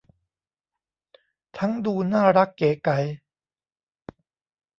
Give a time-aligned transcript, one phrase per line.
[1.57, 2.97] ทั้งดูน่ารักเก๋ไก๋